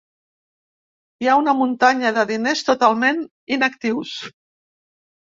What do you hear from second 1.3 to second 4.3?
una muntanya de diners totalment inactius.